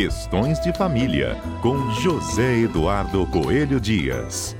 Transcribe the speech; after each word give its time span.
Questões 0.00 0.58
de 0.60 0.72
Família, 0.72 1.36
com 1.60 1.90
José 1.90 2.60
Eduardo 2.60 3.26
Coelho 3.26 3.78
Dias. 3.78 4.56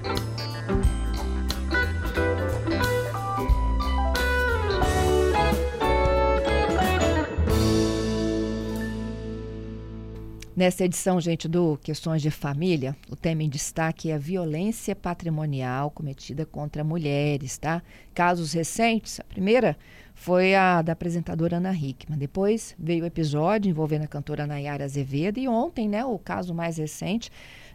Nessa 10.54 10.84
edição, 10.84 11.18
gente, 11.18 11.48
do 11.48 11.78
Questões 11.78 12.20
de 12.20 12.30
Família, 12.30 12.94
o 13.08 13.16
tema 13.16 13.42
em 13.42 13.48
destaque 13.48 14.10
é 14.10 14.16
a 14.16 14.18
violência 14.18 14.94
patrimonial 14.94 15.90
cometida 15.90 16.44
contra 16.44 16.84
mulheres, 16.84 17.56
tá? 17.56 17.82
Casos 18.12 18.52
recentes, 18.52 19.18
a 19.18 19.24
primeira 19.24 19.74
foi 20.20 20.54
a 20.54 20.82
da 20.82 20.92
apresentadora 20.92 21.56
Ana 21.56 21.72
Hickman. 21.72 22.18
Depois 22.18 22.76
veio 22.78 23.04
o 23.04 23.06
episódio 23.06 23.70
envolvendo 23.70 24.04
a 24.04 24.06
cantora 24.06 24.46
Nayara 24.46 24.84
Azevedo 24.84 25.38
e 25.40 25.48
ontem, 25.48 25.88
né, 25.88 26.04
o 26.04 26.18
caso 26.18 26.52
mais 26.52 26.76
recente 26.76 27.32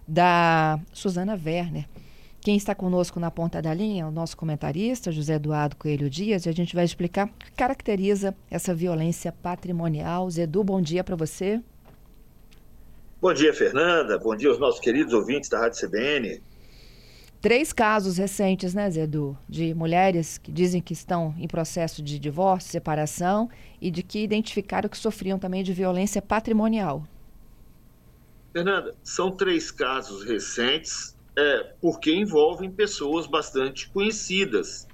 da 0.07 0.79
Suzana 0.93 1.33
Werner. 1.33 1.87
Quem 2.39 2.55
está 2.55 2.75
conosco 2.75 3.19
na 3.19 3.31
ponta 3.31 3.63
da 3.63 3.73
linha 3.73 4.03
é 4.03 4.05
o 4.05 4.11
nosso 4.11 4.37
comentarista, 4.37 5.11
José 5.11 5.33
Eduardo 5.33 5.75
Coelho 5.75 6.07
Dias, 6.07 6.45
e 6.45 6.49
a 6.49 6.51
gente 6.51 6.75
vai 6.75 6.85
explicar 6.85 7.25
o 7.25 7.29
que 7.29 7.51
caracteriza 7.53 8.35
essa 8.51 8.75
violência 8.75 9.31
patrimonial. 9.31 10.29
Zedu, 10.29 10.63
bom 10.63 10.79
dia 10.79 11.03
para 11.03 11.15
você. 11.15 11.59
Bom 13.19 13.33
dia, 13.33 13.55
Fernanda. 13.55 14.19
Bom 14.19 14.35
dia 14.35 14.49
aos 14.49 14.59
nossos 14.59 14.79
queridos 14.79 15.13
ouvintes 15.15 15.49
da 15.49 15.61
Rádio 15.61 15.79
CBN 15.79 16.39
três 17.41 17.71
casos 17.71 18.17
recentes, 18.17 18.73
né, 18.73 18.89
Zedu, 18.89 19.37
de 19.47 19.73
mulheres 19.73 20.37
que 20.37 20.51
dizem 20.51 20.81
que 20.81 20.93
estão 20.93 21.33
em 21.37 21.47
processo 21.47 22.01
de 22.01 22.17
divórcio, 22.19 22.71
separação 22.71 23.49
e 23.81 23.91
de 23.91 24.01
que 24.03 24.23
identificaram 24.23 24.89
que 24.89 24.97
sofriam 24.97 25.37
também 25.37 25.63
de 25.63 25.73
violência 25.73 26.21
patrimonial. 26.21 27.03
Fernanda, 28.51 28.95
são 29.03 29.31
três 29.31 29.69
casos 29.69 30.23
recentes, 30.23 31.15
é, 31.37 31.73
porque 31.81 32.13
envolvem 32.13 32.71
pessoas 32.71 33.27
bastante 33.27 33.89
conhecidas 33.89 34.87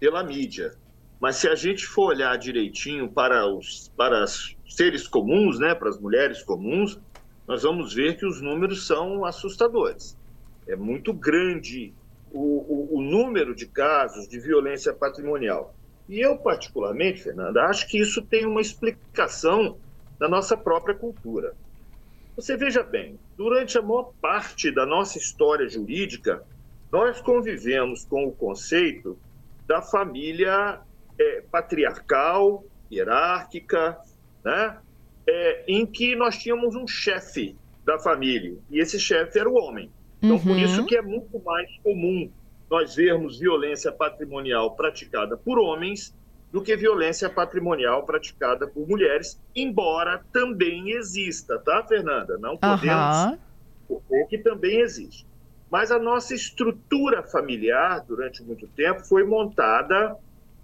pela 0.00 0.22
mídia. 0.24 0.74
Mas 1.20 1.36
se 1.36 1.48
a 1.48 1.54
gente 1.54 1.86
for 1.86 2.08
olhar 2.08 2.36
direitinho 2.36 3.08
para 3.08 3.46
os 3.46 3.90
para 3.96 4.24
seres 4.68 5.06
comuns, 5.06 5.58
né, 5.58 5.74
para 5.74 5.88
as 5.88 5.98
mulheres 5.98 6.42
comuns, 6.42 6.98
nós 7.46 7.62
vamos 7.62 7.94
ver 7.94 8.16
que 8.16 8.26
os 8.26 8.42
números 8.42 8.86
são 8.86 9.24
assustadores 9.24 10.16
é 10.66 10.76
muito 10.76 11.12
grande 11.12 11.92
o, 12.32 12.38
o, 12.38 12.98
o, 12.98 13.02
número 13.02 13.54
de 13.54 13.66
casos 13.66 14.28
de 14.28 14.40
violência 14.40 14.92
patrimonial. 14.92 15.74
E 16.08 16.20
eu, 16.20 16.36
particularmente, 16.36 17.22
Fernanda, 17.22 17.64
acho 17.64 17.88
que 17.88 17.98
isso 17.98 18.22
tem 18.22 18.44
uma 18.44 18.60
explicação 18.60 19.78
da 20.18 20.28
nossa 20.28 20.56
própria 20.56 20.94
cultura. 20.94 21.54
Você 22.36 22.56
veja 22.56 22.82
bem, 22.82 23.18
durante 23.36 23.78
a 23.78 23.82
maior 23.82 24.12
parte 24.20 24.70
da 24.70 24.84
nossa 24.84 25.18
história 25.18 25.68
jurídica, 25.68 26.42
nós 26.90 27.20
convivemos 27.20 28.04
com 28.04 28.26
o 28.26 28.32
conceito 28.32 29.18
da 29.66 29.80
família 29.80 30.80
é, 31.18 31.42
patriarcal, 31.50 32.64
hierárquica, 32.90 33.98
né? 34.44 34.78
É, 35.26 35.64
em 35.66 35.86
que 35.86 36.14
nós 36.14 36.36
tínhamos 36.36 36.74
um 36.74 36.86
chefe 36.86 37.56
da 37.84 37.98
família, 37.98 38.56
e 38.70 38.78
esse 38.78 38.98
chefe 38.98 39.38
era 39.38 39.48
o 39.48 39.54
homem. 39.54 39.90
Então, 40.24 40.36
uhum. 40.36 40.42
por 40.42 40.58
isso 40.58 40.80
uhum. 40.80 40.86
que 40.86 40.96
é 40.96 41.02
muito 41.02 41.38
mais 41.44 41.70
comum 41.82 42.30
nós 42.70 42.94
vermos 42.94 43.38
violência 43.38 43.92
patrimonial 43.92 44.74
praticada 44.74 45.36
por 45.36 45.58
homens 45.58 46.14
do 46.50 46.62
que 46.62 46.74
violência 46.76 47.28
patrimonial 47.28 48.06
praticada 48.06 48.66
por 48.66 48.88
mulheres, 48.88 49.40
embora 49.54 50.24
também 50.32 50.92
exista, 50.92 51.58
tá, 51.58 51.84
Fernanda? 51.86 52.38
Não 52.38 52.56
podemos 52.56 53.38
uhum. 53.88 54.26
que 54.28 54.38
também 54.38 54.80
existe. 54.80 55.26
Mas 55.70 55.90
a 55.90 55.98
nossa 55.98 56.34
estrutura 56.34 57.22
familiar, 57.22 58.04
durante 58.06 58.42
muito 58.42 58.66
tempo, 58.68 59.04
foi 59.04 59.24
montada 59.24 60.16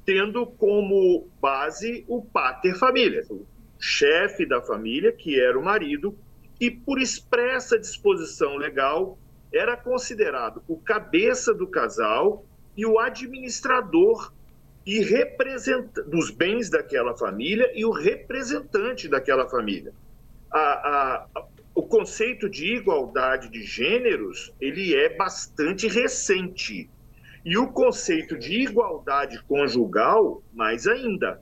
tendo 0.07 0.47
como 0.47 1.29
base 1.41 2.05
o 2.09 2.23
pater 2.23 2.77
família, 2.77 3.25
o 3.29 3.45
chefe 3.79 4.47
da 4.47 4.63
família, 4.63 5.13
que 5.13 5.41
era 5.41 5.59
o 5.59 5.65
marido, 5.65 6.17
e 6.61 6.71
por 6.71 7.01
expressa 7.01 7.79
disposição 7.79 8.57
legal 8.57 9.19
era 9.53 9.77
considerado 9.77 10.63
o 10.69 10.77
cabeça 10.77 11.53
do 11.53 11.67
casal 11.67 12.45
e 12.77 12.87
o 12.87 12.99
administrador 12.99 14.33
e 14.87 15.01
representante 15.01 16.09
dos 16.09 16.31
bens 16.31 16.71
daquela 16.71 17.17
família 17.17 17.71
e 17.75 17.85
o 17.85 17.91
representante 17.91 19.09
daquela 19.09 19.49
família. 19.49 19.93
A, 20.51 20.59
a, 20.59 21.47
o 21.75 21.83
conceito 21.83 22.49
de 22.49 22.75
igualdade 22.77 23.49
de 23.51 23.63
gêneros 23.63 24.53
ele 24.61 24.95
é 24.95 25.17
bastante 25.17 25.87
recente 25.87 26.89
e 27.45 27.57
o 27.57 27.69
conceito 27.69 28.39
de 28.39 28.63
igualdade 28.63 29.43
conjugal 29.45 30.43
mais 30.53 30.87
ainda, 30.87 31.41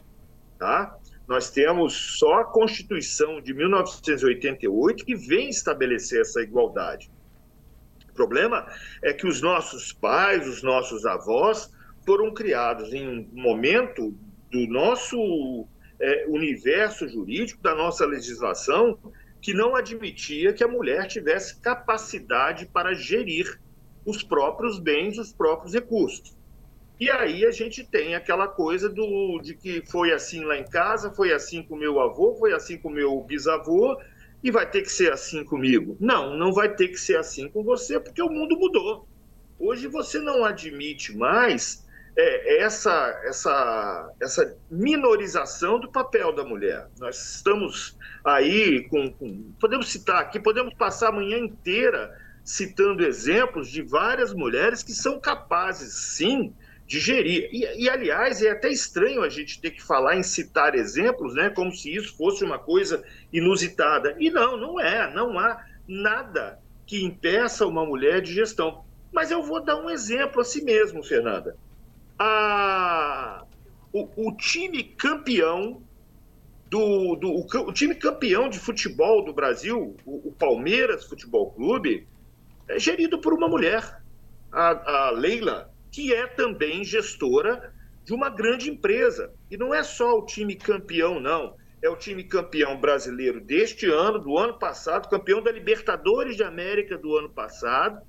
tá? 0.58 0.96
Nós 1.26 1.50
temos 1.50 2.18
só 2.18 2.40
a 2.40 2.44
Constituição 2.44 3.40
de 3.40 3.52
1988 3.52 5.04
que 5.04 5.14
vem 5.14 5.50
estabelecer 5.50 6.22
essa 6.22 6.40
igualdade 6.40 7.10
problema 8.18 8.66
é 9.00 9.12
que 9.12 9.26
os 9.26 9.40
nossos 9.40 9.92
pais, 9.92 10.46
os 10.48 10.60
nossos 10.60 11.06
avós, 11.06 11.70
foram 12.04 12.34
criados 12.34 12.92
em 12.92 13.06
um 13.06 13.28
momento 13.32 14.12
do 14.50 14.66
nosso 14.66 15.68
é, 16.00 16.26
universo 16.26 17.08
jurídico, 17.08 17.62
da 17.62 17.76
nossa 17.76 18.04
legislação, 18.04 18.98
que 19.40 19.54
não 19.54 19.76
admitia 19.76 20.52
que 20.52 20.64
a 20.64 20.68
mulher 20.68 21.06
tivesse 21.06 21.60
capacidade 21.60 22.66
para 22.66 22.92
gerir 22.92 23.60
os 24.04 24.22
próprios 24.22 24.80
bens, 24.80 25.16
os 25.16 25.32
próprios 25.32 25.74
recursos. 25.74 26.36
E 26.98 27.08
aí 27.08 27.46
a 27.46 27.52
gente 27.52 27.84
tem 27.84 28.16
aquela 28.16 28.48
coisa 28.48 28.88
do, 28.88 29.38
de 29.40 29.54
que 29.54 29.84
foi 29.88 30.12
assim 30.12 30.42
lá 30.44 30.58
em 30.58 30.64
casa, 30.64 31.12
foi 31.12 31.32
assim 31.32 31.62
com 31.62 31.76
meu 31.76 32.00
avô, 32.00 32.34
foi 32.34 32.52
assim 32.52 32.76
com 32.76 32.90
meu 32.90 33.20
bisavô, 33.22 33.96
e 34.42 34.50
vai 34.50 34.68
ter 34.70 34.82
que 34.82 34.90
ser 34.90 35.12
assim 35.12 35.44
comigo. 35.44 35.96
Não, 36.00 36.36
não 36.36 36.52
vai 36.52 36.74
ter 36.74 36.88
que 36.88 36.96
ser 36.96 37.16
assim 37.16 37.48
com 37.48 37.62
você, 37.62 37.98
porque 37.98 38.22
o 38.22 38.28
mundo 38.28 38.56
mudou. 38.56 39.08
Hoje 39.58 39.88
você 39.88 40.18
não 40.18 40.44
admite 40.44 41.16
mais 41.16 41.84
é, 42.16 42.62
essa, 42.62 43.20
essa, 43.24 44.12
essa 44.20 44.56
minorização 44.70 45.80
do 45.80 45.90
papel 45.90 46.32
da 46.32 46.44
mulher. 46.44 46.88
Nós 46.98 47.36
estamos 47.36 47.96
aí 48.24 48.88
com, 48.88 49.12
com. 49.12 49.52
Podemos 49.60 49.88
citar 49.88 50.20
aqui, 50.20 50.40
podemos 50.40 50.74
passar 50.74 51.08
a 51.08 51.12
manhã 51.12 51.38
inteira 51.38 52.16
citando 52.44 53.04
exemplos 53.04 53.68
de 53.68 53.82
várias 53.82 54.32
mulheres 54.32 54.82
que 54.82 54.92
são 54.92 55.20
capazes, 55.20 55.92
sim, 56.16 56.54
digerir. 56.88 57.50
E, 57.52 57.84
e, 57.84 57.88
aliás, 57.88 58.42
é 58.42 58.50
até 58.50 58.70
estranho 58.70 59.22
a 59.22 59.28
gente 59.28 59.60
ter 59.60 59.70
que 59.70 59.82
falar 59.82 60.16
em 60.16 60.22
citar 60.22 60.74
exemplos, 60.74 61.34
né, 61.34 61.50
como 61.50 61.70
se 61.70 61.94
isso 61.94 62.16
fosse 62.16 62.42
uma 62.42 62.58
coisa 62.58 63.04
inusitada. 63.30 64.16
E 64.18 64.30
não, 64.30 64.56
não 64.56 64.80
é. 64.80 65.12
Não 65.14 65.38
há 65.38 65.62
nada 65.86 66.58
que 66.86 67.04
impeça 67.04 67.66
uma 67.66 67.84
mulher 67.84 68.22
de 68.22 68.32
gestão. 68.32 68.84
Mas 69.12 69.30
eu 69.30 69.42
vou 69.42 69.62
dar 69.62 69.76
um 69.76 69.90
exemplo 69.90 70.40
a 70.40 70.44
si 70.44 70.64
mesmo, 70.64 71.04
Fernanda. 71.04 71.56
A, 72.18 73.44
o, 73.92 74.28
o 74.28 74.36
time 74.36 74.82
campeão 74.82 75.82
do, 76.70 77.16
do 77.16 77.28
o, 77.28 77.46
o, 77.68 77.72
time 77.72 77.94
campeão 77.94 78.48
de 78.48 78.58
futebol 78.58 79.24
do 79.24 79.32
Brasil, 79.32 79.94
o, 80.04 80.28
o, 80.28 80.32
Palmeiras 80.32 81.04
Futebol 81.04 81.52
Clube, 81.52 82.06
é 82.66 82.78
gerido 82.78 83.18
por 83.20 83.32
uma 83.32 83.48
mulher, 83.48 84.02
a, 84.50 85.06
a 85.08 85.10
Leila 85.10 85.67
que 85.90 86.12
é 86.12 86.26
também 86.26 86.84
gestora 86.84 87.72
de 88.04 88.14
uma 88.14 88.30
grande 88.30 88.70
empresa. 88.70 89.32
E 89.50 89.56
não 89.56 89.74
é 89.74 89.82
só 89.82 90.18
o 90.18 90.24
time 90.24 90.56
campeão, 90.56 91.20
não. 91.20 91.56
É 91.82 91.88
o 91.88 91.96
time 91.96 92.24
campeão 92.24 92.80
brasileiro 92.80 93.40
deste 93.40 93.86
ano, 93.86 94.18
do 94.18 94.36
ano 94.36 94.58
passado, 94.58 95.08
campeão 95.08 95.40
da 95.40 95.52
Libertadores 95.52 96.36
de 96.36 96.42
América 96.42 96.98
do 96.98 97.16
ano 97.16 97.30
passado, 97.30 98.00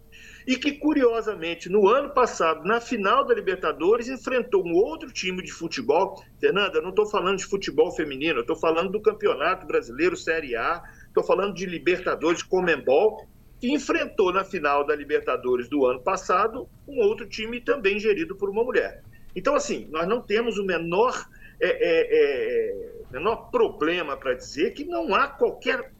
e 0.47 0.55
que, 0.55 0.71
curiosamente, 0.71 1.69
no 1.69 1.87
ano 1.87 2.09
passado, 2.11 2.63
na 2.63 2.81
final 2.81 3.23
da 3.25 3.35
Libertadores, 3.35 4.07
enfrentou 4.07 4.65
um 4.65 4.73
outro 4.73 5.11
time 5.11 5.43
de 5.43 5.51
futebol. 5.51 6.23
Fernanda, 6.39 6.77
eu 6.77 6.81
não 6.81 6.89
estou 6.89 7.05
falando 7.05 7.37
de 7.37 7.45
futebol 7.45 7.91
feminino, 7.91 8.39
eu 8.39 8.41
estou 8.41 8.55
falando 8.55 8.89
do 8.89 9.01
Campeonato 9.01 9.67
Brasileiro 9.67 10.17
Série 10.17 10.55
A, 10.55 10.81
estou 11.07 11.23
falando 11.23 11.53
de 11.53 11.67
Libertadores 11.67 12.41
Comembol, 12.41 13.27
que 13.59 13.71
enfrentou 13.71 14.31
na 14.31 14.43
final 14.43 14.85
da 14.85 14.95
Libertadores 14.95 15.67
do 15.67 15.85
ano 15.85 15.99
passado 16.01 16.67
um 16.87 16.99
outro 16.99 17.27
time 17.27 17.59
também 17.59 17.99
gerido 17.99 18.35
por 18.35 18.49
uma 18.49 18.63
mulher. 18.63 19.03
Então, 19.35 19.55
assim, 19.55 19.87
nós 19.91 20.07
não 20.07 20.21
temos 20.21 20.57
o 20.57 20.65
menor, 20.65 21.27
é, 21.59 21.67
é, 21.67 22.07
é, 22.11 22.91
menor 23.11 23.49
problema 23.51 24.15
para 24.17 24.33
dizer 24.33 24.73
que 24.73 24.83
não 24.85 25.13
há 25.13 25.27
qualquer 25.27 25.91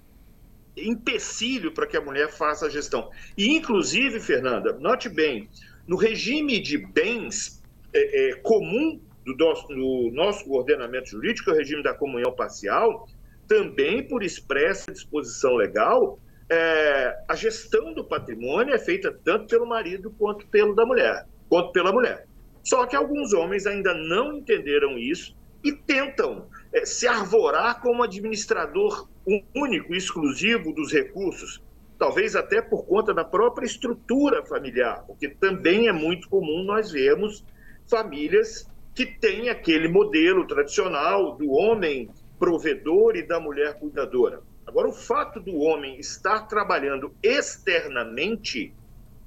empecilho 0.76 1.72
para 1.72 1.86
que 1.86 1.98
a 1.98 2.02
mulher 2.02 2.30
faça 2.30 2.66
a 2.66 2.70
gestão. 2.70 3.12
E, 3.38 3.50
inclusive, 3.50 4.20
Fernanda, 4.20 4.74
note 4.74 5.10
bem, 5.10 5.50
no 5.86 5.98
regime 5.98 6.60
de 6.60 6.78
bens 6.78 7.62
é, 7.94 8.30
é, 8.30 8.36
comum 8.36 9.02
do 9.26 9.36
nosso, 9.36 9.68
do 9.68 10.12
nosso 10.14 10.52
ordenamento 10.52 11.10
jurídico, 11.10 11.52
o 11.52 11.54
regime 11.54 11.84
da 11.84 11.94
comunhão 11.94 12.32
parcial, 12.32 13.08
também 13.48 14.08
por 14.08 14.24
expressa 14.24 14.92
disposição 14.92 15.56
legal, 15.56 16.20
é, 16.50 17.16
a 17.28 17.36
gestão 17.36 17.94
do 17.94 18.04
patrimônio 18.04 18.74
é 18.74 18.80
feita 18.80 19.16
tanto 19.24 19.48
pelo 19.48 19.68
marido 19.68 20.14
quanto 20.18 20.48
pelo 20.48 20.74
da 20.74 20.86
mulher, 20.86 21.26
quanto 21.48 21.72
pela 21.72 21.92
mulher. 21.92 22.26
Só 22.64 22.86
que 22.86 22.96
alguns 22.96 23.34
homens 23.34 23.66
ainda 23.66 23.94
não 23.94 24.34
entenderam 24.34 24.98
isso 24.98 25.36
e 25.64 25.72
tentam 25.72 26.48
é, 26.74 26.86
se 26.86 27.08
arvorar 27.08 27.82
como 27.82 28.04
administrador 28.04 29.08
único, 29.56 29.94
exclusivo 29.94 30.74
dos 30.74 30.92
recursos, 30.92 31.62
talvez 32.00 32.36
até 32.36 32.62
por 32.62 32.86
conta 32.86 33.14
da 33.14 33.24
própria 33.24 33.66
estrutura 33.66 34.44
familiar, 34.46 35.04
porque 35.06 35.30
também 35.30 35.88
é 35.88 35.92
muito 35.92 36.30
comum 36.30 36.64
nós 36.64 36.92
vermos 36.92 37.46
famílias 37.88 38.68
que 38.96 39.06
têm 39.06 39.50
aquele 39.50 39.88
modelo 39.88 40.48
tradicional 40.48 41.36
do 41.36 41.52
homem 41.52 42.10
provedor 42.40 43.16
e 43.16 43.22
da 43.22 43.40
mulher 43.40 43.78
cuidadora. 43.78 44.42
Agora, 44.70 44.88
o 44.88 44.94
fato 44.94 45.40
do 45.40 45.58
homem 45.58 46.00
estar 46.00 46.42
trabalhando 46.42 47.12
externamente, 47.24 48.72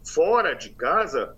fora 0.04 0.54
de 0.54 0.70
casa, 0.70 1.36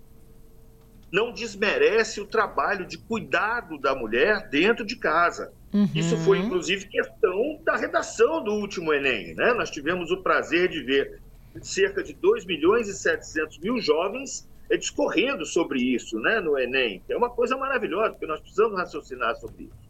não 1.11 1.33
desmerece 1.33 2.21
o 2.21 2.27
trabalho 2.27 2.85
de 2.85 2.99
cuidado 2.99 3.79
da 3.79 3.95
mulher 3.95 4.47
dentro 4.47 4.85
de 4.85 4.95
casa. 4.95 5.51
Uhum. 5.73 5.89
Isso 5.95 6.15
foi, 6.17 6.37
inclusive, 6.37 6.87
questão 6.87 7.59
da 7.63 7.75
redação 7.75 8.43
do 8.43 8.51
último 8.51 8.93
Enem. 8.93 9.33
Né? 9.33 9.53
Nós 9.53 9.71
tivemos 9.71 10.11
o 10.11 10.21
prazer 10.21 10.69
de 10.69 10.83
ver 10.83 11.19
cerca 11.63 12.03
de 12.03 12.13
2 12.13 12.45
milhões 12.45 12.87
e 12.87 12.93
700 12.93 13.57
mil 13.57 13.81
jovens 13.81 14.47
eh, 14.69 14.77
discorrendo 14.77 15.47
sobre 15.47 15.81
isso 15.81 16.19
né, 16.19 16.39
no 16.39 16.59
Enem. 16.59 17.01
É 17.09 17.17
uma 17.17 17.29
coisa 17.31 17.57
maravilhosa, 17.57 18.11
porque 18.11 18.27
nós 18.27 18.39
precisamos 18.39 18.77
raciocinar 18.77 19.35
sobre 19.37 19.63
isso. 19.63 19.89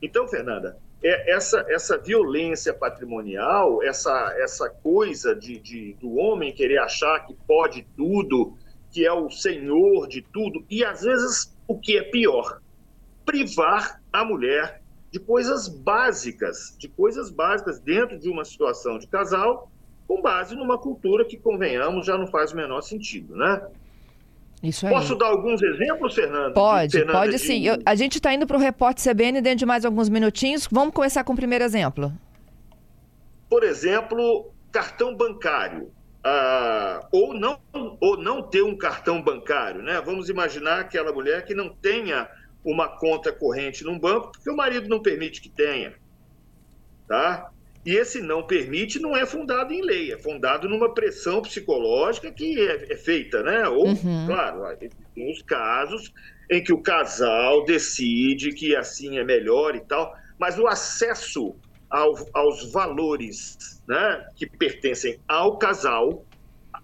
Então, 0.00 0.28
Fernanda, 0.28 0.78
é 1.02 1.32
essa, 1.32 1.64
essa 1.68 1.98
violência 1.98 2.72
patrimonial, 2.72 3.82
essa, 3.82 4.34
essa 4.38 4.70
coisa 4.70 5.34
de, 5.34 5.58
de, 5.58 5.94
do 5.94 6.14
homem 6.14 6.52
querer 6.52 6.78
achar 6.78 7.26
que 7.26 7.34
pode 7.46 7.86
tudo, 7.96 8.56
que 8.90 9.04
é 9.04 9.12
o 9.12 9.28
senhor 9.30 10.06
de 10.06 10.22
tudo, 10.22 10.64
e 10.70 10.84
às 10.84 11.02
vezes 11.02 11.56
o 11.66 11.78
que 11.78 11.98
é 11.98 12.02
pior, 12.02 12.60
privar 13.24 14.00
a 14.12 14.24
mulher 14.24 14.82
de 15.10 15.18
coisas 15.18 15.68
básicas, 15.68 16.74
de 16.78 16.88
coisas 16.88 17.30
básicas 17.30 17.80
dentro 17.80 18.18
de 18.18 18.30
uma 18.30 18.44
situação 18.44 18.98
de 18.98 19.06
casal, 19.06 19.70
com 20.06 20.20
base 20.20 20.54
numa 20.54 20.78
cultura 20.78 21.24
que, 21.24 21.36
convenhamos, 21.36 22.06
já 22.06 22.16
não 22.16 22.26
faz 22.26 22.52
o 22.52 22.56
menor 22.56 22.80
sentido, 22.82 23.36
né? 23.36 23.66
Isso 24.62 24.86
aí. 24.86 24.92
Posso 24.92 25.16
dar 25.16 25.26
alguns 25.26 25.60
exemplos, 25.60 26.14
Fernando? 26.14 26.54
Pode, 26.54 26.92
Fernanda, 26.92 27.18
pode 27.18 27.38
sim. 27.38 27.66
Eu, 27.66 27.78
a 27.84 27.94
gente 27.94 28.16
está 28.16 28.32
indo 28.32 28.46
para 28.46 28.56
o 28.56 28.60
repórter 28.60 29.12
CBN 29.12 29.40
dentro 29.40 29.58
de 29.58 29.66
mais 29.66 29.84
alguns 29.84 30.08
minutinhos. 30.08 30.68
Vamos 30.70 30.94
começar 30.94 31.24
com 31.24 31.32
o 31.32 31.36
primeiro 31.36 31.64
exemplo. 31.64 32.12
Por 33.50 33.64
exemplo, 33.64 34.52
cartão 34.70 35.16
bancário. 35.16 35.90
Ah, 36.24 37.06
ou, 37.10 37.34
não, 37.34 37.58
ou 38.00 38.16
não 38.16 38.42
ter 38.42 38.62
um 38.62 38.76
cartão 38.76 39.20
bancário, 39.20 39.82
né? 39.82 40.00
Vamos 40.00 40.28
imaginar 40.28 40.78
aquela 40.78 41.12
mulher 41.12 41.44
que 41.44 41.54
não 41.54 41.68
tenha 41.68 42.28
uma 42.64 42.88
conta 42.88 43.32
corrente 43.32 43.82
num 43.82 43.98
banco, 43.98 44.30
porque 44.30 44.48
o 44.48 44.56
marido 44.56 44.88
não 44.88 45.02
permite 45.02 45.40
que 45.40 45.48
tenha. 45.48 45.94
Tá? 47.08 47.50
E 47.84 47.96
esse 47.96 48.20
não 48.20 48.46
permite 48.46 49.00
não 49.00 49.16
é 49.16 49.26
fundado 49.26 49.72
em 49.72 49.82
lei, 49.82 50.12
é 50.12 50.18
fundado 50.18 50.68
numa 50.68 50.94
pressão 50.94 51.42
psicológica 51.42 52.30
que 52.30 52.60
é, 52.60 52.92
é 52.92 52.96
feita, 52.96 53.42
né? 53.42 53.66
Ou, 53.68 53.88
uhum. 53.88 54.26
claro, 54.26 54.62
tem 54.76 55.30
os 55.30 55.42
casos 55.42 56.12
em 56.48 56.62
que 56.62 56.72
o 56.72 56.80
casal 56.80 57.64
decide 57.64 58.52
que 58.52 58.76
assim 58.76 59.18
é 59.18 59.24
melhor 59.24 59.74
e 59.74 59.80
tal, 59.80 60.14
mas 60.38 60.58
o 60.58 60.66
acesso 60.66 61.56
ao, 61.90 62.14
aos 62.32 62.72
valores 62.72 63.82
né, 63.86 64.26
que 64.36 64.46
pertencem 64.46 65.18
ao 65.26 65.58
casal, 65.58 66.24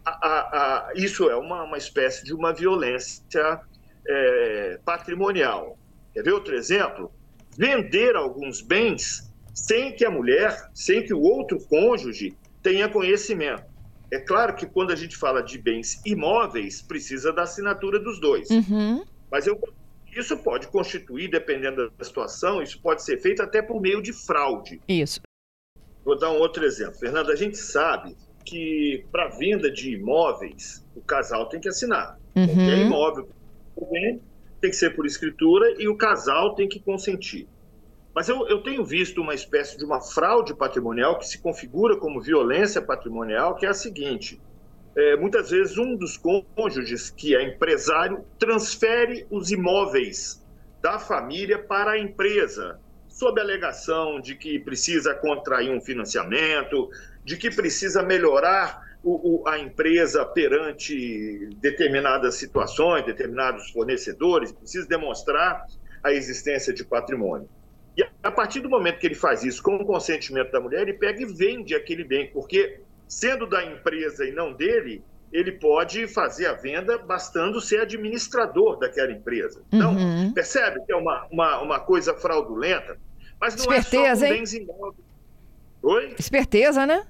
a, 0.04 0.10
a, 0.10 0.88
a, 0.88 0.92
isso 0.94 1.28
é 1.30 1.36
uma, 1.36 1.62
uma 1.62 1.78
espécie 1.78 2.24
de 2.24 2.34
uma 2.34 2.52
violência 2.52 3.60
é, 4.06 4.80
patrimonial. 4.84 5.78
Quer 6.12 6.22
ver 6.22 6.32
outro 6.32 6.54
exemplo? 6.54 7.12
Vender 7.56 8.16
alguns 8.16 8.60
bens 8.60 9.27
sem 9.58 9.92
que 9.92 10.04
a 10.04 10.10
mulher, 10.10 10.70
sem 10.72 11.02
que 11.02 11.12
o 11.12 11.20
outro 11.20 11.58
cônjuge 11.66 12.36
tenha 12.62 12.88
conhecimento. 12.88 13.64
É 14.10 14.18
claro 14.18 14.54
que 14.54 14.66
quando 14.66 14.92
a 14.92 14.96
gente 14.96 15.16
fala 15.16 15.42
de 15.42 15.58
bens 15.58 16.00
imóveis, 16.06 16.80
precisa 16.80 17.32
da 17.32 17.42
assinatura 17.42 17.98
dos 17.98 18.20
dois. 18.20 18.48
Uhum. 18.50 19.04
Mas 19.30 19.46
eu, 19.46 19.60
isso 20.16 20.36
pode 20.38 20.68
constituir, 20.68 21.28
dependendo 21.28 21.90
da 21.90 22.04
situação, 22.04 22.62
isso 22.62 22.80
pode 22.80 23.02
ser 23.02 23.20
feito 23.20 23.42
até 23.42 23.60
por 23.60 23.80
meio 23.80 24.00
de 24.00 24.12
fraude. 24.12 24.80
Isso. 24.88 25.20
Vou 26.04 26.16
dar 26.16 26.30
um 26.30 26.38
outro 26.38 26.64
exemplo. 26.64 26.94
Fernando, 26.94 27.30
a 27.30 27.36
gente 27.36 27.58
sabe 27.58 28.16
que 28.46 29.04
para 29.10 29.28
venda 29.28 29.70
de 29.70 29.94
imóveis, 29.94 30.86
o 30.94 31.02
casal 31.02 31.48
tem 31.48 31.60
que 31.60 31.68
assinar. 31.68 32.16
Uhum. 32.34 32.46
Qualquer 32.46 32.78
imóvel 32.78 33.28
tem 34.60 34.70
que 34.70 34.76
ser 34.76 34.94
por 34.94 35.04
escritura 35.04 35.74
e 35.78 35.88
o 35.88 35.96
casal 35.96 36.54
tem 36.54 36.68
que 36.68 36.80
consentir. 36.80 37.46
Mas 38.14 38.28
eu, 38.28 38.46
eu 38.48 38.62
tenho 38.62 38.84
visto 38.84 39.20
uma 39.20 39.34
espécie 39.34 39.76
de 39.76 39.84
uma 39.84 40.00
fraude 40.00 40.54
patrimonial 40.54 41.18
que 41.18 41.26
se 41.26 41.38
configura 41.38 41.96
como 41.96 42.20
violência 42.20 42.82
patrimonial, 42.82 43.54
que 43.54 43.66
é 43.66 43.68
a 43.68 43.74
seguinte: 43.74 44.40
é, 44.96 45.16
muitas 45.16 45.50
vezes 45.50 45.78
um 45.78 45.96
dos 45.96 46.16
cônjuges, 46.16 47.10
que 47.10 47.36
é 47.36 47.42
empresário, 47.42 48.24
transfere 48.38 49.26
os 49.30 49.50
imóveis 49.50 50.44
da 50.82 50.98
família 50.98 51.58
para 51.58 51.92
a 51.92 51.98
empresa, 51.98 52.80
sob 53.08 53.40
a 53.40 53.44
alegação 53.44 54.20
de 54.20 54.34
que 54.34 54.58
precisa 54.58 55.14
contrair 55.14 55.70
um 55.70 55.80
financiamento, 55.80 56.88
de 57.24 57.36
que 57.36 57.50
precisa 57.50 58.02
melhorar 58.02 58.88
o, 59.02 59.42
o, 59.42 59.48
a 59.48 59.58
empresa 59.58 60.24
perante 60.24 61.48
determinadas 61.56 62.34
situações, 62.34 63.04
determinados 63.04 63.70
fornecedores, 63.70 64.52
precisa 64.52 64.86
demonstrar 64.86 65.64
a 66.02 66.12
existência 66.12 66.72
de 66.72 66.84
patrimônio. 66.84 67.48
E 67.98 68.06
a 68.22 68.30
partir 68.30 68.60
do 68.60 68.70
momento 68.70 69.00
que 69.00 69.06
ele 69.08 69.16
faz 69.16 69.42
isso 69.42 69.60
com 69.60 69.74
o 69.74 69.84
consentimento 69.84 70.52
da 70.52 70.60
mulher, 70.60 70.82
ele 70.82 70.92
pega 70.92 71.20
e 71.20 71.26
vende 71.26 71.74
aquele 71.74 72.04
bem, 72.04 72.30
porque 72.30 72.80
sendo 73.08 73.44
da 73.44 73.64
empresa 73.64 74.24
e 74.24 74.30
não 74.30 74.52
dele, 74.52 75.02
ele 75.32 75.50
pode 75.50 76.06
fazer 76.06 76.46
a 76.46 76.52
venda 76.52 76.96
bastando 76.96 77.60
ser 77.60 77.80
administrador 77.80 78.78
daquela 78.78 79.10
empresa. 79.10 79.62
Então, 79.72 79.96
uhum. 79.96 80.32
percebe 80.32 80.80
que 80.86 80.92
é 80.92 80.96
uma, 80.96 81.26
uma, 81.28 81.60
uma 81.60 81.80
coisa 81.80 82.14
fraudulenta? 82.14 82.96
Mas 83.40 83.56
não 83.56 83.64
Esperteza, 83.64 84.26
é 84.26 84.28
só 84.28 84.34
com 84.34 84.38
bens 84.38 84.52
imóveis. 84.54 85.08
Oi? 85.82 86.14
Esperteza, 86.16 86.86
né? 86.86 87.04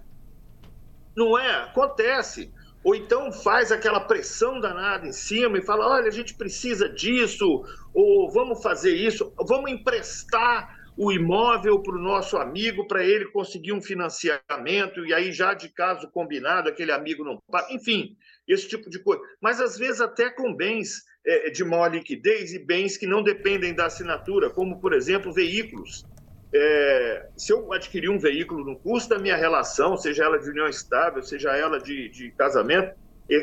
Não 1.15 1.39
é? 1.39 1.65
Acontece. 1.65 2.51
Ou 2.83 2.95
então 2.95 3.31
faz 3.33 3.71
aquela 3.71 4.01
pressão 4.01 4.61
danada 4.61 5.07
em 5.07 5.13
cima 5.13 5.59
e 5.59 5.63
fala: 5.63 5.87
olha, 5.87 6.09
a 6.09 6.13
gente 6.13 6.35
precisa 6.35 6.89
disso, 6.89 7.65
ou 7.93 8.31
vamos 8.31 8.63
fazer 8.63 8.95
isso, 8.95 9.33
vamos 9.47 9.71
emprestar 9.71 10.78
o 10.99 11.13
imóvel 11.13 11.81
para 11.81 11.95
o 11.95 12.03
nosso 12.03 12.37
amigo 12.37 12.85
para 12.89 13.05
ele 13.05 13.27
conseguir 13.27 13.73
um 13.73 13.81
financiamento 13.81 15.07
e 15.07 15.15
aí 15.15 15.31
já 15.31 15.55
de 15.55 15.69
caso 15.69 16.11
combinado 16.11 16.69
aquele 16.69 16.91
amigo 16.91 17.23
não 17.23 17.41
paga, 17.49 17.73
enfim, 17.73 18.17
esse 18.49 18.69
tipo 18.69 18.91
de 18.91 18.99
coisa. 18.99 19.23
Mas 19.41 19.61
às 19.61 19.79
vezes 19.79 20.01
até 20.01 20.29
com 20.29 20.53
bens 20.53 21.05
é, 21.25 21.51
de 21.51 21.63
maior 21.63 21.93
liquidez 21.95 22.53
e 22.53 22.59
bens 22.59 22.97
que 22.97 23.07
não 23.07 23.23
dependem 23.23 23.73
da 23.73 23.87
assinatura, 23.87 24.51
como 24.51 24.81
por 24.81 24.93
exemplo 24.93 25.33
veículos. 25.33 26.05
É, 26.53 27.29
se 27.37 27.53
eu 27.53 27.73
adquirir 27.73 28.11
um 28.11 28.19
veículo 28.19 28.65
no 28.65 28.77
custo 28.77 29.11
da 29.11 29.21
minha 29.21 29.37
relação, 29.37 29.97
seja 29.97 30.25
ela 30.25 30.37
de 30.37 30.51
união 30.51 30.67
estável, 30.67 31.23
seja 31.23 31.57
ela 31.57 31.79
de, 31.79 32.09
de 32.09 32.33
casamento, 32.33 32.93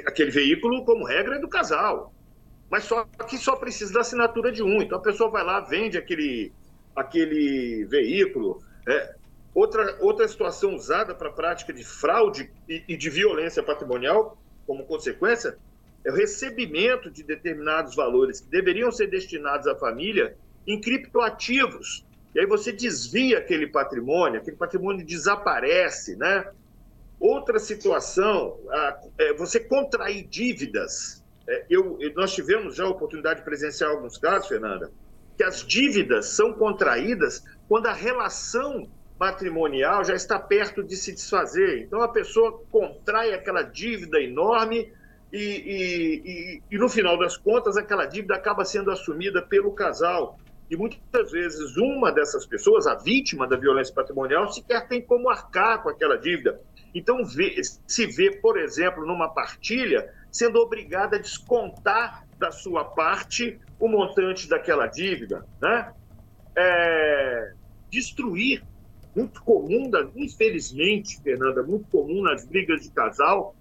aquele 0.06 0.32
veículo, 0.32 0.84
como 0.84 1.06
regra, 1.06 1.38
é 1.38 1.40
do 1.40 1.48
casal. 1.48 2.14
Mas 2.70 2.84
só 2.84 3.06
que 3.30 3.38
só 3.38 3.56
precisa 3.56 3.94
da 3.94 4.02
assinatura 4.02 4.52
de 4.52 4.62
um. 4.62 4.82
Então 4.82 4.98
a 4.98 5.02
pessoa 5.02 5.30
vai 5.30 5.44
lá, 5.46 5.62
vende 5.62 5.98
aquele 5.98 6.52
aquele 6.96 7.86
veículo. 7.86 8.62
É, 8.88 9.16
outra, 9.54 9.98
outra 10.00 10.28
situação 10.28 10.76
usada 10.76 11.14
para 11.14 11.30
a 11.30 11.34
prática 11.34 11.74
de 11.74 11.84
fraude 11.84 12.52
e, 12.70 12.84
e 12.88 12.96
de 12.96 13.10
violência 13.10 13.62
patrimonial, 13.62 14.38
como 14.66 14.86
consequência, 14.86 15.58
é 16.06 16.12
o 16.12 16.16
recebimento 16.16 17.10
de 17.10 17.24
determinados 17.24 17.96
valores 17.96 18.40
que 18.40 18.50
deveriam 18.50 18.92
ser 18.92 19.08
destinados 19.08 19.68
à 19.68 19.76
família 19.76 20.38
em 20.68 20.80
criptoativos. 20.80 22.06
E 22.34 22.40
aí 22.40 22.46
você 22.46 22.72
desvia 22.72 23.40
aquele 23.40 23.68
patrimônio, 23.68 24.40
aquele 24.40 24.58
patrimônio 24.58 25.06
desaparece, 25.06 26.16
né? 26.16 26.48
Outra 27.20 27.60
situação, 27.60 28.60
é 29.18 29.34
você 29.34 29.60
contrair 29.60 30.28
dívidas. 30.28 31.24
É, 31.48 31.66
eu, 31.70 31.98
nós 32.14 32.34
tivemos 32.34 32.76
já 32.76 32.84
a 32.84 32.90
oportunidade 32.90 33.40
de 33.40 33.46
presenciar 33.46 33.92
alguns 33.92 34.18
casos, 34.18 34.50
Fernanda, 34.50 34.92
que 35.38 35.44
as 35.44 35.66
dívidas 35.66 36.28
são 36.28 36.54
contraídas 36.54 37.44
quando 37.68 37.88
a 37.88 37.94
relação 37.94 38.90
patrimonial 39.18 40.04
já 40.04 40.14
está 40.14 40.38
perto 40.38 40.84
de 40.84 40.96
se 40.96 41.14
desfazer. 41.14 41.84
Então 41.84 42.02
a 42.02 42.08
pessoa 42.08 42.62
contrai 42.70 43.34
aquela 43.34 43.64
dívida 43.64 44.22
enorme 44.22 44.92
e, 45.32 45.38
e, 45.38 46.22
e, 46.26 46.62
e, 46.72 46.78
no 46.78 46.88
final 46.88 47.18
das 47.18 47.36
contas 47.38 47.78
aquela 47.78 48.06
dívida 48.06 48.36
acaba 48.36 48.64
sendo 48.64 48.92
assumida 48.92 49.42
pelo 49.42 49.72
casal. 49.72 50.38
E 50.70 50.76
muitas 50.76 51.32
vezes 51.32 51.78
uma 51.78 52.12
dessas 52.12 52.46
pessoas, 52.46 52.88
a 52.88 52.96
vítima 52.96 53.48
da 53.48 53.56
violência 53.56 53.94
patrimonial, 53.94 54.52
sequer 54.52 54.88
tem 54.88 55.02
como 55.02 55.30
arcar 55.30 55.84
com 55.84 55.90
aquela 55.90 56.18
dívida. 56.18 56.60
Então, 56.94 57.24
vê, 57.26 57.62
se 57.86 58.08
vê, 58.08 58.32
por 58.38 58.58
exemplo, 58.58 59.06
numa 59.06 59.28
partilha, 59.30 60.10
sendo 60.32 60.60
obrigada 60.60 61.18
a 61.18 61.20
descontar 61.20 62.25
da 62.38 62.52
sua 62.52 62.84
parte 62.84 63.60
o 63.80 63.88
montante 63.88 64.48
daquela 64.48 64.88
dívida. 64.88 65.46
Né? 65.62 65.94
É, 66.56 67.54
destruir, 67.90 68.64
muito 69.16 69.42
comum, 69.44 69.90
infelizmente, 70.16 71.22
Fernanda, 71.22 71.64
muito 71.64 71.86
comum 71.90 72.22
nas 72.22 72.46
brigas 72.46 72.82
de 72.82 72.92
casal, 72.92 73.56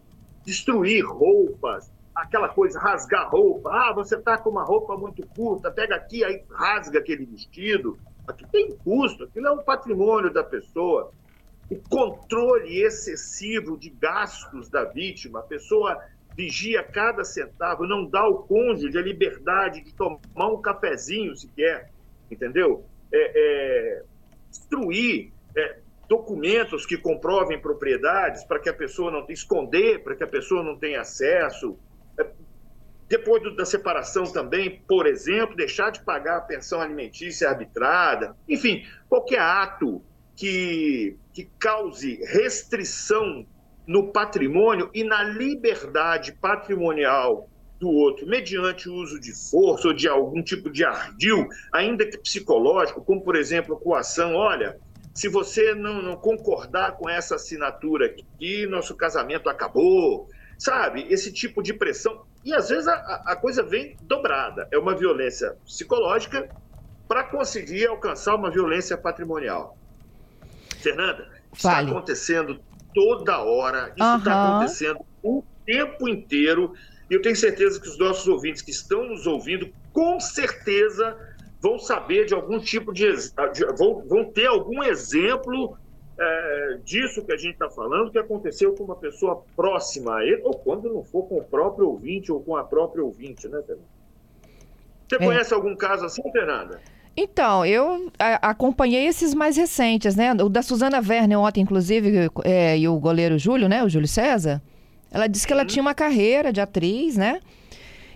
destruir 0.45 1.04
roupas, 1.04 1.90
aquela 2.14 2.49
coisa, 2.49 2.78
rasgar 2.78 3.31
roupa. 3.31 3.71
Ah, 3.71 3.93
você 3.93 4.16
está 4.16 4.37
com 4.38 4.50
uma 4.50 4.64
roupa 4.64 4.97
muito 4.97 5.26
curta, 5.28 5.71
pega 5.71 5.95
aqui, 5.97 6.25
aí 6.25 6.43
rasga 6.50 6.99
aquele 6.99 7.25
vestido. 7.25 7.99
Aqui 8.26 8.47
tem 8.50 8.76
custo, 8.78 9.25
aquilo 9.25 9.47
é 9.47 9.52
um 9.52 9.62
patrimônio 9.62 10.33
da 10.33 10.43
pessoa. 10.43 11.11
O 11.71 11.76
controle 11.88 12.83
excessivo 12.83 13.76
de 13.76 13.90
gastos 13.90 14.69
da 14.69 14.85
vítima, 14.85 15.40
a 15.40 15.43
pessoa 15.43 16.00
vigia 16.36 16.82
cada 16.82 17.24
centavo, 17.24 17.86
não 17.86 18.04
dá 18.04 18.20
ao 18.20 18.42
cônjuge 18.44 18.96
a 18.96 19.02
liberdade 19.02 19.82
de 19.82 19.94
tomar 19.94 20.48
um 20.48 20.60
cafezinho 20.60 21.34
sequer, 21.36 21.90
entendeu? 22.30 22.84
É, 23.12 23.32
é, 23.34 24.02
destruir 24.50 25.32
é, 25.56 25.78
documentos 26.08 26.84
que 26.84 26.96
comprovem 26.96 27.60
propriedades 27.60 28.44
para 28.44 28.58
que 28.58 28.68
a 28.68 28.74
pessoa 28.74 29.10
não 29.10 29.24
esconder, 29.28 30.02
para 30.02 30.16
que 30.16 30.24
a 30.24 30.26
pessoa 30.26 30.62
não 30.62 30.76
tenha 30.76 31.00
acesso, 31.00 31.78
depois 33.08 33.42
do, 33.42 33.54
da 33.54 33.64
separação 33.64 34.24
também, 34.24 34.82
por 34.88 35.06
exemplo, 35.06 35.54
deixar 35.54 35.90
de 35.90 36.02
pagar 36.02 36.38
a 36.38 36.40
pensão 36.40 36.80
alimentícia 36.80 37.48
arbitrada, 37.48 38.36
enfim, 38.48 38.84
qualquer 39.08 39.40
ato 39.40 40.02
que, 40.34 41.16
que 41.32 41.48
cause 41.60 42.16
restrição 42.24 43.46
no 43.86 44.12
patrimônio 44.12 44.90
e 44.94 45.04
na 45.04 45.22
liberdade 45.22 46.32
patrimonial 46.32 47.48
do 47.78 47.90
outro, 47.90 48.26
mediante 48.26 48.88
o 48.88 48.94
uso 48.94 49.20
de 49.20 49.32
força 49.50 49.88
ou 49.88 49.94
de 49.94 50.08
algum 50.08 50.42
tipo 50.42 50.70
de 50.70 50.84
ardil, 50.84 51.48
ainda 51.72 52.06
que 52.06 52.16
psicológico, 52.16 53.04
como, 53.04 53.22
por 53.22 53.36
exemplo, 53.36 53.76
coação, 53.76 54.34
olha, 54.34 54.78
se 55.12 55.28
você 55.28 55.74
não, 55.74 56.02
não 56.02 56.16
concordar 56.16 56.96
com 56.96 57.08
essa 57.08 57.36
assinatura 57.36 58.06
aqui, 58.06 58.66
nosso 58.66 58.96
casamento 58.96 59.48
acabou, 59.48 60.28
sabe? 60.58 61.06
Esse 61.08 61.32
tipo 61.32 61.62
de 61.62 61.72
pressão. 61.72 62.24
E 62.44 62.52
às 62.52 62.68
vezes 62.68 62.88
a, 62.88 63.22
a 63.26 63.36
coisa 63.36 63.62
vem 63.62 63.96
dobrada. 64.02 64.66
É 64.72 64.78
uma 64.78 64.94
violência 64.94 65.56
psicológica 65.64 66.48
para 67.06 67.24
conseguir 67.24 67.86
alcançar 67.86 68.34
uma 68.34 68.50
violência 68.50 68.96
patrimonial. 68.96 69.76
Fernanda, 70.80 71.28
está 71.52 71.78
acontecendo 71.78 72.60
toda 72.94 73.42
hora, 73.42 73.92
isso 73.96 74.16
está 74.16 74.16
uhum. 74.16 74.56
acontecendo 74.56 75.00
o 75.22 75.42
tempo 75.66 76.08
inteiro. 76.08 76.72
E 77.10 77.14
eu 77.14 77.20
tenho 77.20 77.36
certeza 77.36 77.80
que 77.80 77.88
os 77.88 77.98
nossos 77.98 78.26
ouvintes 78.28 78.62
que 78.62 78.70
estão 78.70 79.04
nos 79.04 79.26
ouvindo, 79.26 79.68
com 79.92 80.18
certeza 80.20 81.16
vão 81.60 81.78
saber 81.78 82.26
de 82.26 82.34
algum 82.34 82.58
tipo 82.58 82.92
de. 82.92 83.10
de 83.52 83.64
vão, 83.76 84.02
vão 84.06 84.24
ter 84.24 84.46
algum 84.46 84.82
exemplo 84.82 85.76
é, 86.18 86.78
disso 86.84 87.24
que 87.24 87.32
a 87.32 87.36
gente 87.36 87.54
está 87.54 87.68
falando 87.68 88.10
que 88.10 88.18
aconteceu 88.18 88.74
com 88.74 88.84
uma 88.84 88.96
pessoa 88.96 89.42
próxima 89.56 90.18
a 90.18 90.24
ele, 90.24 90.42
ou 90.44 90.54
quando 90.54 90.92
não 90.92 91.02
for 91.02 91.24
com 91.28 91.38
o 91.38 91.44
próprio 91.44 91.88
ouvinte 91.88 92.30
ou 92.30 92.40
com 92.40 92.56
a 92.56 92.64
própria 92.64 93.02
ouvinte, 93.02 93.48
né, 93.48 93.62
Fernanda? 93.66 93.88
Você 95.08 95.16
é. 95.16 95.18
conhece 95.18 95.52
algum 95.52 95.74
caso 95.76 96.04
assim, 96.04 96.22
Fernanda? 96.32 96.80
Então, 97.16 97.64
eu 97.64 98.11
a, 98.18 98.50
acompanhei 98.50 99.06
esses 99.06 99.35
mais 99.35 99.56
recentes, 99.56 100.16
né? 100.16 100.33
O 100.35 100.49
da 100.49 100.62
Suzana 100.62 100.99
Werner 100.99 101.38
ontem, 101.38 101.61
inclusive, 101.61 102.30
é, 102.44 102.78
e 102.78 102.88
o 102.88 102.99
goleiro 102.99 103.38
Júlio, 103.38 103.68
né? 103.68 103.85
O 103.85 103.88
Júlio 103.88 104.09
César. 104.09 104.61
Ela 105.11 105.26
disse 105.28 105.47
que 105.47 105.52
ela 105.52 105.62
uhum. 105.62 105.68
tinha 105.68 105.83
uma 105.83 105.94
carreira 105.94 106.52
de 106.52 106.61
atriz, 106.61 107.16
né? 107.16 107.40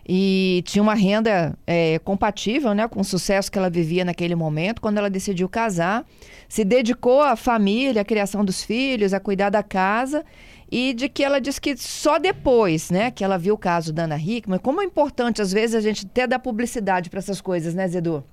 e 0.09 0.63
tinha 0.65 0.83
uma 0.83 0.95
renda 0.95 1.55
é, 1.67 1.99
compatível 1.99 2.73
né, 2.73 2.89
com 2.89 3.01
o 3.01 3.05
sucesso 3.05 3.53
que 3.53 3.59
ela 3.59 3.69
vivia 3.69 4.07
naquele 4.07 4.35
momento. 4.35 4.81
Quando 4.81 4.97
ela 4.97 5.11
decidiu 5.11 5.47
casar, 5.51 6.07
se 6.49 6.65
dedicou 6.65 7.21
à 7.21 7.37
família, 7.37 8.01
à 8.01 8.05
criação 8.05 8.43
dos 8.43 8.65
filhos, 8.65 9.13
a 9.13 9.21
cuidar 9.21 9.51
da 9.51 9.63
casa. 9.63 10.25
E 10.73 10.95
de 10.95 11.11
que 11.11 11.23
ela 11.23 11.41
disse 11.41 11.61
que 11.61 11.77
só 11.77 12.19
depois, 12.19 12.91
né, 12.91 13.11
que 13.11 13.23
ela 13.23 13.37
viu 13.37 13.55
o 13.55 13.59
caso 13.59 13.93
da 13.93 14.05
Ana 14.05 14.19
Hickman, 14.19 14.59
como 14.59 14.81
é 14.81 14.85
importante 14.85 15.43
às 15.43 15.53
vezes 15.53 15.77
a 15.77 15.81
gente 15.81 16.07
até 16.07 16.27
dar 16.27 16.39
publicidade 16.39 17.11
para 17.11 17.19
essas 17.19 17.41
coisas, 17.41 17.75
né, 17.75 17.87
Zedu? 17.87 18.25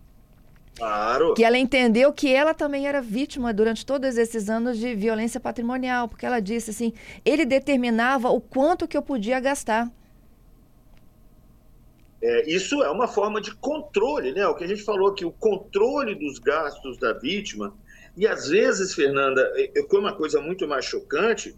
Claro. 0.77 1.33
Que 1.33 1.43
ela 1.43 1.57
entendeu 1.57 2.11
que 2.11 2.33
ela 2.33 2.53
também 2.53 2.87
era 2.87 3.01
vítima 3.01 3.53
durante 3.53 3.85
todos 3.85 4.17
esses 4.17 4.49
anos 4.49 4.77
de 4.77 4.93
violência 4.93 5.39
patrimonial, 5.39 6.07
porque 6.07 6.25
ela 6.25 6.41
disse 6.41 6.71
assim, 6.71 6.93
ele 7.23 7.45
determinava 7.45 8.29
o 8.29 8.41
quanto 8.41 8.87
que 8.87 8.97
eu 8.97 9.01
podia 9.01 9.39
gastar. 9.39 9.89
É, 12.21 12.49
isso 12.49 12.83
é 12.83 12.89
uma 12.89 13.07
forma 13.07 13.39
de 13.39 13.53
controle, 13.55 14.33
né? 14.33 14.45
O 14.47 14.55
que 14.55 14.63
a 14.63 14.67
gente 14.67 14.83
falou 14.83 15.09
aqui, 15.09 15.23
o 15.23 15.31
controle 15.31 16.15
dos 16.15 16.39
gastos 16.39 16.97
da 16.97 17.13
vítima. 17.13 17.73
E 18.17 18.27
às 18.27 18.47
vezes, 18.47 18.93
Fernanda, 18.93 19.41
é, 19.55 19.79
é 19.79 19.97
uma 19.97 20.13
coisa 20.13 20.41
muito 20.41 20.67
mais 20.67 20.85
chocante 20.85 21.55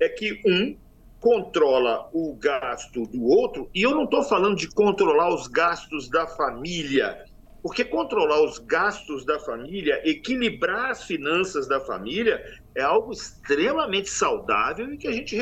é 0.00 0.08
que 0.08 0.40
um 0.46 0.76
controla 1.20 2.08
o 2.12 2.34
gasto 2.34 3.04
do 3.06 3.24
outro, 3.24 3.68
e 3.74 3.82
eu 3.82 3.90
não 3.90 4.04
estou 4.04 4.22
falando 4.22 4.56
de 4.56 4.68
controlar 4.68 5.34
os 5.34 5.48
gastos 5.48 6.08
da 6.08 6.28
família, 6.28 7.24
porque 7.62 7.84
controlar 7.84 8.42
os 8.42 8.58
gastos 8.58 9.24
da 9.24 9.38
família, 9.40 10.00
equilibrar 10.04 10.90
as 10.90 11.04
finanças 11.04 11.66
da 11.66 11.80
família, 11.80 12.40
é 12.74 12.82
algo 12.82 13.12
extremamente 13.12 14.08
saudável 14.08 14.92
e 14.92 14.96
que 14.96 15.08
a 15.08 15.12
gente 15.12 15.36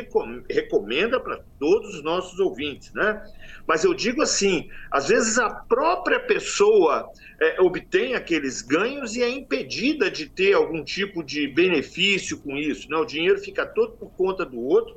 recomenda 0.50 1.20
para 1.20 1.40
todos 1.58 1.96
os 1.96 2.02
nossos 2.02 2.38
ouvintes, 2.40 2.92
né? 2.94 3.22
Mas 3.66 3.84
eu 3.84 3.92
digo 3.92 4.22
assim, 4.22 4.68
às 4.90 5.08
vezes 5.08 5.38
a 5.38 5.50
própria 5.50 6.18
pessoa 6.20 7.10
é, 7.40 7.60
obtém 7.60 8.14
aqueles 8.14 8.62
ganhos 8.62 9.14
e 9.16 9.22
é 9.22 9.28
impedida 9.28 10.10
de 10.10 10.26
ter 10.26 10.54
algum 10.54 10.82
tipo 10.82 11.22
de 11.22 11.46
benefício 11.48 12.38
com 12.38 12.56
isso, 12.56 12.88
né? 12.88 12.96
O 12.96 13.04
dinheiro 13.04 13.38
fica 13.38 13.66
todo 13.66 13.92
por 13.92 14.10
conta 14.12 14.44
do 14.46 14.58
outro 14.58 14.96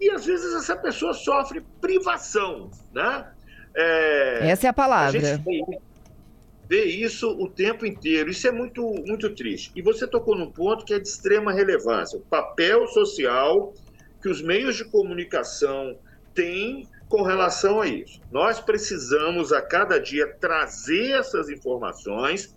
e 0.00 0.10
às 0.10 0.24
vezes 0.24 0.54
essa 0.54 0.76
pessoa 0.76 1.12
sofre 1.12 1.64
privação, 1.80 2.70
né? 2.92 3.26
É, 3.74 4.50
Essa 4.50 4.68
é 4.68 4.70
a 4.70 4.72
palavra. 4.72 5.18
A 5.18 5.36
gente 5.36 5.42
vê 6.68 6.84
isso 6.84 7.28
o 7.30 7.48
tempo 7.48 7.84
inteiro. 7.86 8.30
Isso 8.30 8.46
é 8.46 8.52
muito, 8.52 8.82
muito 9.06 9.34
triste. 9.34 9.70
E 9.74 9.82
você 9.82 10.06
tocou 10.06 10.36
num 10.36 10.50
ponto 10.50 10.84
que 10.84 10.94
é 10.94 10.98
de 10.98 11.08
extrema 11.08 11.52
relevância: 11.52 12.18
o 12.18 12.22
papel 12.22 12.86
social 12.88 13.72
que 14.22 14.28
os 14.28 14.40
meios 14.40 14.76
de 14.76 14.84
comunicação 14.86 15.98
têm 16.34 16.88
com 17.08 17.22
relação 17.22 17.80
a 17.80 17.86
isso. 17.86 18.20
Nós 18.32 18.58
precisamos 18.58 19.52
a 19.52 19.60
cada 19.60 19.98
dia 19.98 20.26
trazer 20.40 21.12
essas 21.12 21.48
informações 21.50 22.56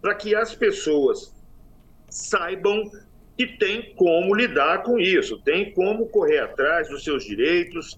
para 0.00 0.14
que 0.14 0.34
as 0.34 0.54
pessoas 0.54 1.32
saibam 2.08 2.90
que 3.36 3.46
tem 3.46 3.94
como 3.94 4.34
lidar 4.34 4.82
com 4.82 4.98
isso, 4.98 5.40
tem 5.42 5.72
como 5.72 6.08
correr 6.08 6.38
atrás 6.38 6.88
dos 6.88 7.04
seus 7.04 7.24
direitos, 7.24 7.96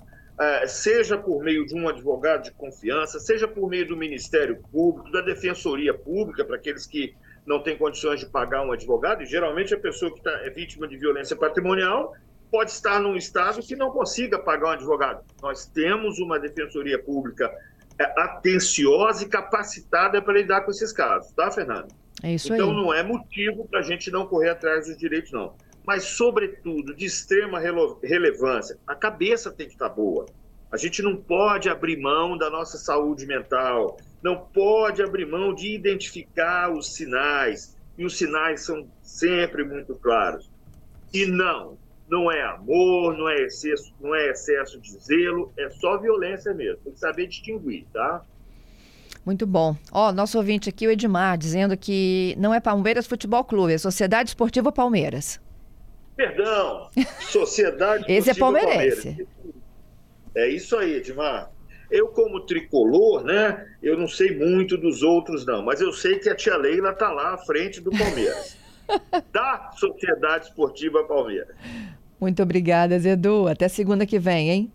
seja 0.66 1.16
por 1.16 1.42
meio 1.42 1.66
de 1.66 1.74
um 1.74 1.88
advogado 1.88 2.44
de 2.44 2.52
confiança, 2.52 3.18
seja 3.18 3.48
por 3.48 3.68
meio 3.68 3.88
do 3.88 3.96
Ministério 3.96 4.62
Público, 4.70 5.10
da 5.10 5.20
Defensoria 5.20 5.94
Pública, 5.94 6.44
para 6.44 6.56
aqueles 6.56 6.86
que 6.86 7.14
não 7.46 7.62
têm 7.62 7.76
condições 7.76 8.20
de 8.20 8.26
pagar 8.26 8.62
um 8.62 8.72
advogado, 8.72 9.22
e 9.22 9.26
geralmente 9.26 9.72
a 9.72 9.78
pessoa 9.78 10.12
que 10.12 10.20
tá, 10.20 10.30
é 10.42 10.50
vítima 10.50 10.86
de 10.86 10.96
violência 10.96 11.36
patrimonial 11.36 12.14
pode 12.50 12.70
estar 12.70 13.00
num 13.00 13.16
estado 13.16 13.60
que 13.62 13.76
não 13.76 13.90
consiga 13.90 14.38
pagar 14.38 14.68
um 14.68 14.72
advogado. 14.72 15.24
Nós 15.40 15.66
temos 15.66 16.18
uma 16.18 16.38
Defensoria 16.38 16.98
Pública 16.98 17.50
é, 17.98 18.04
atenciosa 18.20 19.24
e 19.24 19.28
capacitada 19.28 20.20
para 20.20 20.34
lidar 20.34 20.62
com 20.62 20.70
esses 20.70 20.92
casos, 20.92 21.32
tá, 21.32 21.50
Fernando? 21.50 21.88
É 22.22 22.34
isso 22.34 22.52
então, 22.52 22.66
aí. 22.66 22.72
Então 22.72 22.82
não 22.82 22.92
é 22.92 23.02
motivo 23.02 23.66
para 23.68 23.80
a 23.80 23.82
gente 23.82 24.10
não 24.10 24.26
correr 24.26 24.50
atrás 24.50 24.86
dos 24.86 24.96
direitos, 24.96 25.32
não 25.32 25.54
mas, 25.86 26.04
sobretudo, 26.04 26.94
de 26.94 27.04
extrema 27.04 27.60
relevância, 28.02 28.76
a 28.86 28.94
cabeça 28.94 29.52
tem 29.52 29.66
que 29.66 29.74
estar 29.74 29.88
boa. 29.88 30.26
A 30.70 30.76
gente 30.76 31.00
não 31.00 31.16
pode 31.16 31.68
abrir 31.68 31.96
mão 31.96 32.36
da 32.36 32.50
nossa 32.50 32.76
saúde 32.76 33.24
mental, 33.24 33.96
não 34.20 34.36
pode 34.36 35.00
abrir 35.00 35.24
mão 35.24 35.54
de 35.54 35.72
identificar 35.72 36.72
os 36.72 36.92
sinais, 36.94 37.76
e 37.96 38.04
os 38.04 38.18
sinais 38.18 38.62
são 38.62 38.86
sempre 39.00 39.62
muito 39.62 39.94
claros. 39.94 40.50
E 41.14 41.24
não, 41.24 41.78
não 42.08 42.30
é 42.32 42.42
amor, 42.42 43.16
não 43.16 43.28
é 43.28 43.42
excesso, 43.42 43.94
não 44.00 44.12
é 44.12 44.30
excesso 44.30 44.80
de 44.80 44.90
zelo, 44.98 45.52
é 45.56 45.70
só 45.70 45.98
violência 45.98 46.52
mesmo. 46.52 46.78
Tem 46.82 46.92
que 46.92 46.98
saber 46.98 47.28
distinguir, 47.28 47.86
tá? 47.92 48.22
Muito 49.24 49.46
bom. 49.46 49.76
Ó, 49.92 50.12
nosso 50.12 50.36
ouvinte 50.36 50.68
aqui, 50.68 50.86
o 50.86 50.90
Edmar, 50.90 51.38
dizendo 51.38 51.76
que 51.76 52.34
não 52.38 52.52
é 52.52 52.60
Palmeiras 52.60 53.06
Futebol 53.06 53.44
Clube, 53.44 53.72
é 53.72 53.78
Sociedade 53.78 54.30
Esportiva 54.30 54.72
Palmeiras. 54.72 55.40
Perdão, 56.16 56.88
Sociedade 57.20 58.04
Esse 58.10 58.30
é 58.30 58.34
palmeirense. 58.34 59.08
Palmeiras. 59.08 59.36
É 60.34 60.48
isso 60.48 60.76
aí, 60.76 60.94
Edmar. 60.94 61.50
Eu, 61.90 62.08
como 62.08 62.40
tricolor, 62.40 63.22
né? 63.22 63.64
Eu 63.82 63.96
não 63.96 64.08
sei 64.08 64.36
muito 64.36 64.76
dos 64.76 65.02
outros, 65.02 65.46
não, 65.46 65.62
mas 65.62 65.80
eu 65.80 65.92
sei 65.92 66.18
que 66.18 66.28
a 66.28 66.34
tia 66.34 66.56
Leila 66.56 66.90
está 66.90 67.12
lá 67.12 67.34
à 67.34 67.38
frente 67.38 67.80
do 67.80 67.90
Palmeiras. 67.90 68.56
da 69.32 69.70
Sociedade 69.76 70.46
Esportiva 70.46 71.04
Palmeiras. 71.04 71.54
Muito 72.20 72.42
obrigada, 72.42 72.98
Zedu. 72.98 73.46
Até 73.46 73.68
segunda 73.68 74.06
que 74.06 74.18
vem, 74.18 74.50
hein? 74.50 74.72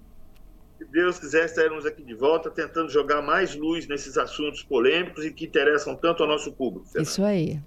Se 0.77 0.85
Deus 0.85 1.19
quiser, 1.19 1.45
estaremos 1.45 1.85
aqui 1.85 2.03
de 2.03 2.13
volta 2.13 2.49
tentando 2.49 2.89
jogar 2.89 3.21
mais 3.21 3.55
luz 3.55 3.87
nesses 3.87 4.17
assuntos 4.17 4.63
polêmicos 4.63 5.25
e 5.25 5.31
que 5.31 5.45
interessam 5.45 5.95
tanto 5.95 6.23
ao 6.23 6.29
nosso 6.29 6.51
público. 6.51 6.87
Isso 6.99 7.23
aí. 7.23 7.59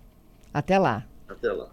Até 0.53 0.79
lá. 0.79 1.07
Até 1.29 1.53
lá. 1.53 1.63